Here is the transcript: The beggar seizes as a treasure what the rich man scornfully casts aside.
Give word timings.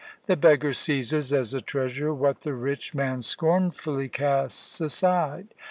The 0.25 0.35
beggar 0.35 0.73
seizes 0.73 1.31
as 1.31 1.53
a 1.53 1.61
treasure 1.61 2.11
what 2.11 2.41
the 2.41 2.55
rich 2.55 2.95
man 2.95 3.21
scornfully 3.21 4.09
casts 4.09 4.81
aside. 4.81 5.53